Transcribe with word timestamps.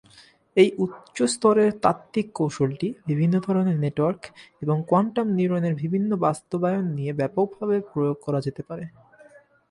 এই 0.57 0.69
উচ্চ-স্তরের 0.77 1.71
তাত্ত্বিক 1.83 2.27
কৌশলটি 2.35 2.87
বিভিন্ন 3.07 3.35
ধরনের 3.39 3.77
নেটওয়ার্ক 3.79 4.21
এবং 4.61 4.77
কোয়ান্টাম 4.89 5.27
নিউরনের 5.37 5.73
বিভিন্ন 5.75 6.11
বাস্তবায়ন 6.25 6.85
নিয়ে 6.97 7.13
ব্যাপকভাবে 7.13 7.77
প্রয়োগ 7.91 8.17
করা 8.25 8.39
যেতে 8.41 8.61
পারে। 8.63 8.85